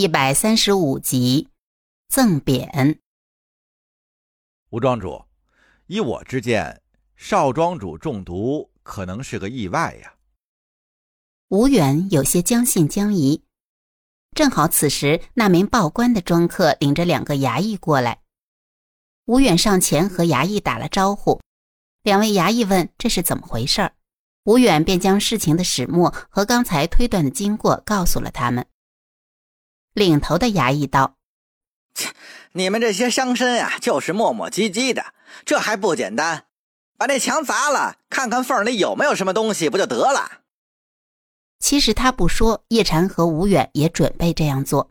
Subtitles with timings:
[0.00, 1.50] 一百三十五集，
[2.08, 3.00] 赠匾。
[4.70, 5.26] 吴庄主，
[5.88, 6.80] 依我之见，
[7.16, 10.14] 少庄主中毒可能是个意外呀。
[11.48, 13.44] 吴远有些将信将疑。
[14.34, 18.22] 正好此时，那名报官的庄客领着两个衙役过来。
[19.26, 21.42] 吴远上前和衙役打了招呼，
[22.02, 23.92] 两位衙役问这是怎么回事儿，
[24.44, 28.66] 吴远便将事情的始末和刚才推断的经过告诉了他们。
[29.92, 31.16] 领头的衙役道
[31.94, 32.10] ：“切，
[32.52, 35.06] 你们这些乡绅呀，就是磨磨唧唧的，
[35.44, 36.44] 这还不简单？
[36.96, 40.30] 把那墙砸了，看看缝里有没有什么东西，不就得了？”
[41.58, 44.88] 其实他不说，叶禅和吴远也准备这样做。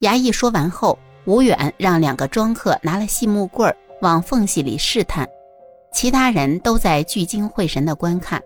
[0.00, 5.28] 衙役说完后，吴远让两个庄客拿了细木棍往缝隙里试探，
[5.92, 8.42] 其他人都在聚精会神地观看。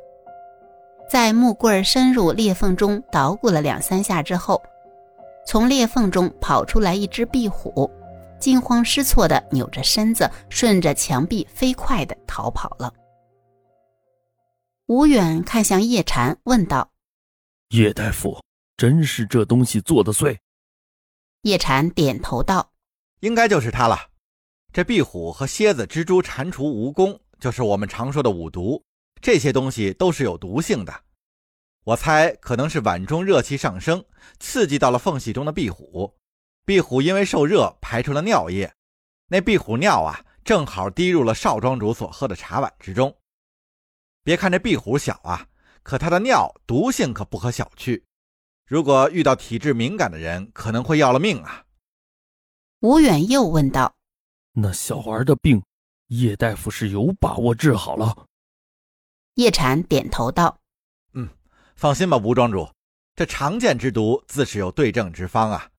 [1.11, 4.63] 在木棍深入裂缝中捣鼓了两三下之后。
[5.51, 7.91] 从裂缝中跑出来一只壁虎，
[8.39, 12.93] 惊慌失措地扭着身子，顺着墙壁飞快地逃跑了。
[14.89, 16.91] 吴远看向叶禅，问道
[17.73, 18.39] ：“叶大夫，
[18.77, 20.37] 真是这东西做的祟？”
[21.45, 22.71] 叶禅点头道
[23.21, 23.97] ：“应该就是它了。
[24.71, 28.85] 这壁虎和蝎子、蜘蛛、蟾蜍、蜈蚣，就是我们常说的五毒，
[29.23, 30.93] 这些东西都是有毒性的。”
[31.89, 34.05] 我猜可能是碗中热气上升，
[34.39, 36.15] 刺激到了缝隙中的壁虎，
[36.67, 38.71] 壁虎因为受热排出了尿液，
[39.29, 43.17] 那壁虎尿啊，正好滴入了少庄主所喝的茶碗之中。
[44.23, 45.49] 别看这壁虎小啊，
[45.83, 48.03] 可它的尿毒性可不可小觑，
[48.67, 51.65] 如果遇到体质敏感的人，可能会要了命啊。
[52.81, 53.97] 吴远又问道
[54.53, 55.63] ：“那小儿的病，
[56.09, 58.27] 叶大夫是有把握治好了？”
[59.37, 60.59] 叶禅点头道。
[61.79, 62.69] 放心吧，吴庄主，
[63.15, 65.71] 这常见之毒自是有对症之方啊。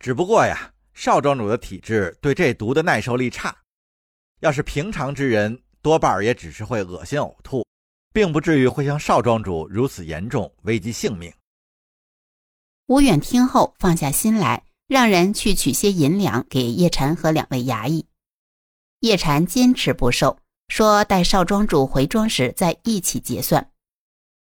[0.00, 3.56] 只不过呀，少庄主的体质对这毒的耐受力差，
[4.40, 7.64] 要是平常之人，多半也只是会恶心呕吐，
[8.12, 11.32] 并不至于会像少庄主如此严重，危及性命。
[12.88, 18.04] 吴远听后放下心来，让人去取些银两给叶禅和两位衙役。
[18.98, 23.70] 叶禅坚持不受，说待少庄主回庄时再一起结算。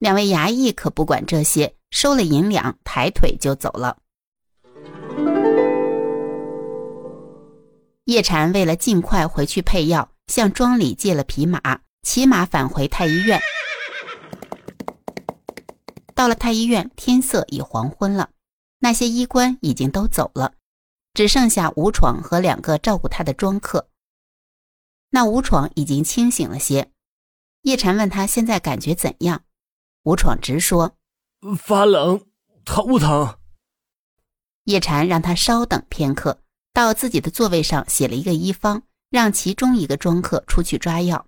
[0.03, 3.97] 两位衙役可不管这些，收了银两，抬腿就走了。
[8.03, 11.61] 叶禅为了尽快回去配药，向庄里借了匹马，
[12.01, 13.39] 骑马返回太医院。
[16.13, 18.29] 到了太医院，天色已黄昏了，
[18.79, 20.55] 那些医官已经都走了，
[21.13, 23.87] 只剩下吴闯和两个照顾他的庄客。
[25.11, 26.91] 那吴闯已经清醒了些，
[27.61, 29.43] 叶禅问他现在感觉怎样。
[30.03, 30.97] 吴闯直说
[31.57, 32.19] ：“发冷，
[32.65, 33.35] 头疼。”
[34.65, 36.39] 叶禅让他稍等片刻，
[36.73, 41.25] 到自己的座位上写了一个医方，让其中一个庄客出去抓药。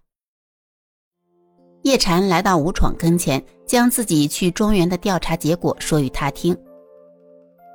[1.84, 6.58] 叶禅来到吴闯跟前，将自己去庄园的调查结果说与他听。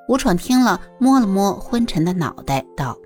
[0.07, 2.99] 吴闯听了，摸了摸昏沉的脑袋，道：“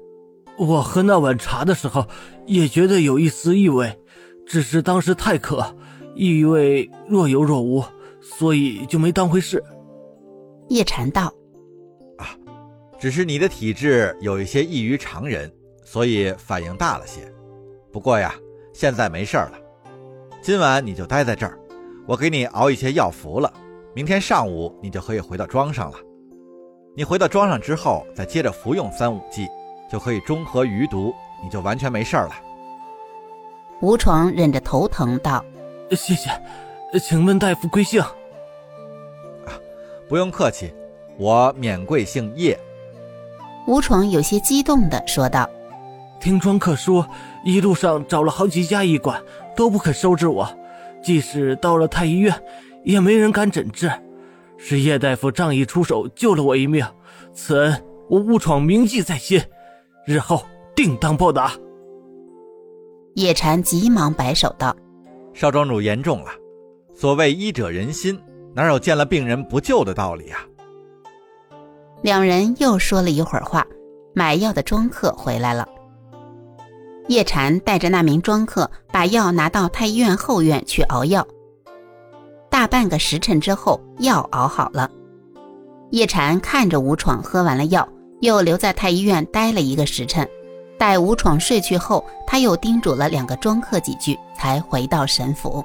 [0.59, 2.09] 我喝那碗茶的时候，
[2.47, 4.00] 也觉得有一丝异味，
[4.47, 5.77] 只是当时太渴。”
[6.14, 7.84] 异味若有若无，
[8.20, 9.62] 所以就没当回事。
[10.69, 11.32] 叶禅道
[12.19, 12.30] ：“啊，
[12.98, 15.53] 只是你的体质有一些异于常人，
[15.84, 17.20] 所以反应大了些。
[17.92, 18.34] 不过呀，
[18.72, 19.53] 现在没事了。
[20.41, 21.58] 今晚你就待在这儿，
[22.06, 23.53] 我给你熬一些药服了。
[23.94, 25.98] 明天上午你就可以回到庄上了。
[26.97, 29.47] 你回到庄上之后，再接着服用三五剂，
[29.91, 32.30] 就可以中和余毒，你就完全没事了。”
[33.82, 35.44] 吴闯忍着头疼道。
[35.91, 36.31] 谢谢，
[36.99, 38.00] 请问大夫贵姓？
[38.00, 39.55] 啊，
[40.09, 40.72] 不用客气，
[41.19, 42.59] 我免贵姓叶。
[43.67, 45.49] 吴闯有些激动的说道
[46.21, 47.09] ：“听庄客说，
[47.45, 49.22] 一路上找了好几家医馆，
[49.56, 50.49] 都不肯收治我，
[51.03, 52.34] 即使到了太医院，
[52.83, 53.91] 也没人敢诊治。
[54.56, 56.87] 是叶大夫仗义出手救了我一命，
[57.33, 59.42] 此恩我吴闯铭记在心，
[60.07, 60.45] 日后
[60.75, 61.53] 定当报答。”
[63.15, 64.75] 叶禅急忙摆手道。
[65.34, 66.31] 少庄主言重了，
[66.95, 68.16] 所谓医者仁心，
[68.54, 70.39] 哪有见了病人不救的道理啊？
[72.03, 73.66] 两人又说了一会儿话，
[74.15, 75.66] 买药的庄客回来了。
[77.09, 81.27] 叶禅带着那名庄客把药拿到太医院后院去熬药。
[82.48, 84.89] 大半个时辰之后，药熬好了。
[85.91, 87.87] 叶禅看着吴闯喝完了药，
[88.21, 90.27] 又留在太医院待了一个时辰。
[90.78, 95.64] 待吴闯睡去后，他又叮嘱了两个庄客几句，才回到神府。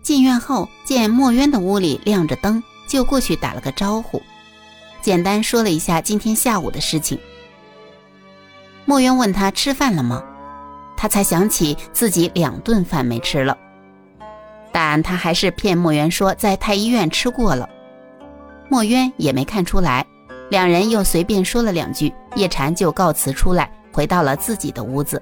[0.00, 4.22] 进院后，见墨渊的屋里亮着灯，就过去打了个招呼，
[5.02, 7.18] 简单说了一下今天下午的事情。
[8.84, 10.22] 墨渊问他吃饭了吗？
[10.96, 13.58] 他才想起自己两顿饭没吃了，
[14.70, 17.68] 但他还是骗墨渊说在太医院吃过了。
[18.68, 20.06] 墨渊也没看出来，
[20.50, 25.20] 两人又随便说了两句，叶禅就告辞出来，回到了自己的屋子。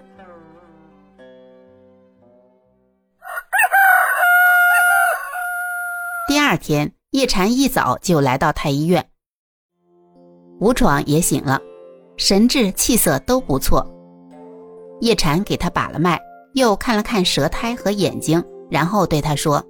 [6.28, 9.08] 第二天，叶禅一早就来到太医院，
[10.60, 11.58] 吴闯也醒了，
[12.18, 13.82] 神志气色都不错。
[15.00, 16.20] 叶禅给他把了脉，
[16.52, 19.64] 又看了看舌苔和眼睛，然后对他说：“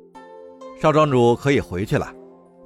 [0.83, 2.13] 少庄主可以回去了。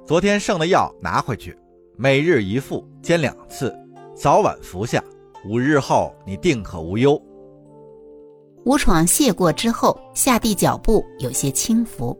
[0.07, 1.55] 昨天剩的药拿回去，
[1.95, 3.71] 每日一副，煎两次，
[4.15, 5.03] 早晚服下。
[5.47, 7.21] 五日后你定可无忧。”
[8.65, 12.19] 吴闯谢过之后，下地脚步有些轻浮。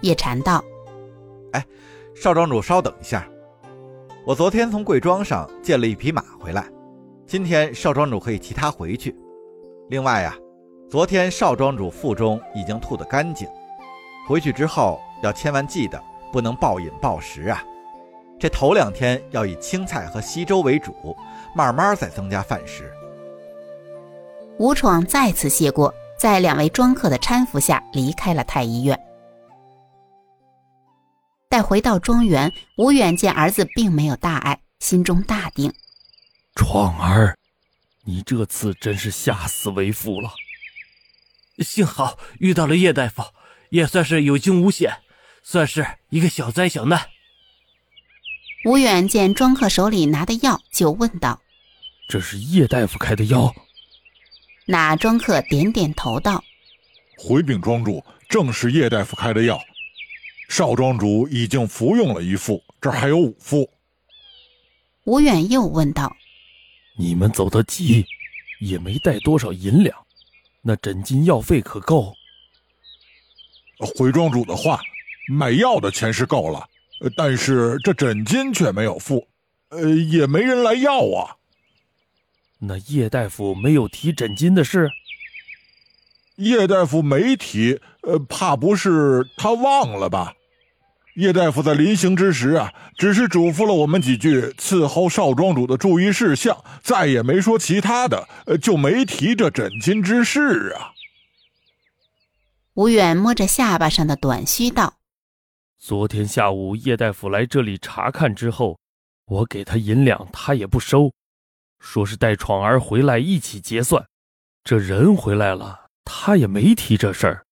[0.00, 0.62] 叶禅道
[1.52, 1.64] ：“哎，
[2.14, 3.28] 少庄主稍等一下，
[4.24, 6.66] 我昨天从贵庄上借了一匹马回来，
[7.26, 9.16] 今天少庄主可以骑它回去。”
[9.90, 10.36] 另外呀，
[10.90, 13.48] 昨天少庄主腹中已经吐得干净，
[14.28, 16.00] 回去之后要千万记得
[16.32, 17.64] 不能暴饮暴食啊。
[18.38, 20.92] 这头两天要以青菜和稀粥为主，
[21.56, 22.92] 慢慢再增加饭食。
[24.58, 28.98] 吴闯再次谢过，在两位庄客的搀扶下离开了太医院。
[31.48, 35.72] 待回到庄园，吴远见儿子并没有大碍，心中大定。
[36.54, 37.36] 闯儿。
[38.04, 40.30] 你这次真是吓死为父了。
[41.58, 43.22] 幸好遇到了叶大夫，
[43.70, 44.98] 也算是有惊无险，
[45.42, 47.08] 算是一个小灾小难。
[48.64, 51.40] 吴远见庄客手里拿的药，就问道
[52.08, 53.54] ：“这是叶大夫开的药？”
[54.66, 56.42] 那庄客点点头道
[57.18, 59.58] ：“回禀庄主，正是叶大夫开的药。
[60.48, 63.70] 少庄主已经服用了一副，这还有五副。”
[65.04, 66.14] 吴远又问道。
[66.98, 68.04] 你们走得急，
[68.60, 69.96] 也没带多少银两，
[70.62, 72.12] 那诊金药费可够？
[73.96, 74.80] 回庄主的话，
[75.28, 76.66] 买药的钱是够了，
[77.16, 79.24] 但是这诊金却没有付，
[79.68, 81.36] 呃，也没人来要啊。
[82.58, 84.90] 那叶大夫没有提诊金的事？
[86.34, 90.34] 叶大夫没提，呃，怕不是他忘了吧？
[91.18, 100.94] 叶大夫在临行之时啊，只是嘱咐了我们几句伺候少庄主的注意事项，再也没说其他的，呃，就没提这诊金之事啊。
[102.74, 104.94] 吴远摸着下巴上的短须道
[105.76, 108.78] ：“昨天下午叶大夫来这里查看之后，
[109.26, 111.10] 我给他银两，他也不收，
[111.80, 114.06] 说是带闯儿回来一起结算。
[114.62, 117.42] 这人回来了，他也没提这事儿，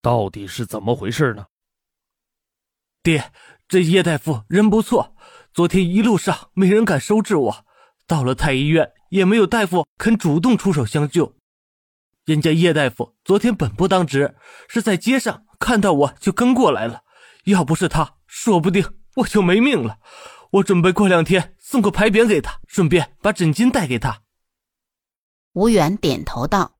[0.00, 1.44] 到底是怎么回事呢？”
[3.02, 3.32] 爹，
[3.66, 5.16] 这叶大夫人不错，
[5.54, 7.64] 昨天一路上没人敢收治我，
[8.06, 11.34] 到了太医院也没有大夫肯主动出手相救。
[12.26, 14.36] 人家叶大夫昨天本不当值，
[14.68, 17.02] 是在街上看到我就跟过来了，
[17.44, 18.84] 要不是他，说不定
[19.16, 19.98] 我就没命了。
[20.50, 24.22] 我准备过两天送个牌匾给他，顺便把枕巾带给他。
[25.54, 26.76] 吴远点头道：“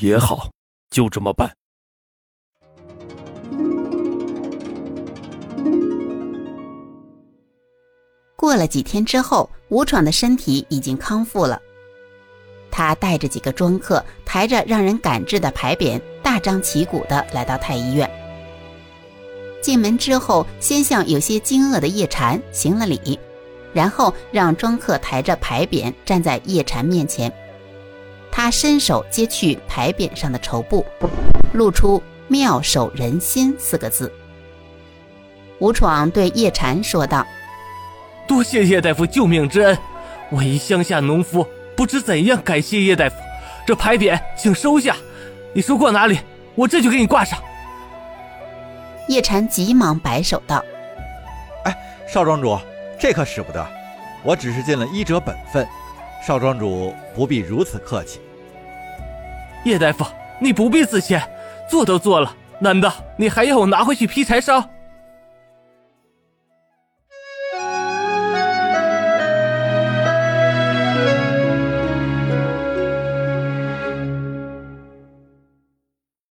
[0.00, 0.50] 也好，
[0.90, 1.56] 就这么办。”
[8.48, 11.60] 过了几天之后，吴闯的身体已经康复了。
[12.70, 18.10] 他带着几个庄客，抬着让人赶制的牌匾，大张旗鼓地来到太医院。
[19.60, 23.20] 进门之后，先向有些惊愕的叶禅行了礼，
[23.74, 27.30] 然后让庄客抬着牌匾站在叶禅面前。
[28.32, 30.86] 他伸手揭去牌匾上的绸布，
[31.52, 34.10] 露出“妙手仁心”四个字。
[35.58, 37.26] 吴闯对叶禅说道。
[38.28, 39.76] 多谢叶大夫救命之恩，
[40.28, 41.44] 我一乡下农夫，
[41.74, 43.16] 不知怎样感谢叶大夫。
[43.66, 44.94] 这牌匾请收下，
[45.54, 46.20] 你说挂哪里，
[46.54, 47.38] 我这就给你挂上。
[49.08, 50.62] 叶禅急忙摆手道
[51.64, 51.74] ：“哎，
[52.06, 52.58] 少庄主，
[53.00, 53.66] 这可使不得，
[54.22, 55.66] 我只是尽了医者本分，
[56.26, 58.20] 少庄主不必如此客气。”
[59.64, 60.04] 叶大夫，
[60.38, 61.22] 你不必自谦，
[61.66, 64.62] 做都做了，难道你还要我拿回去劈柴烧？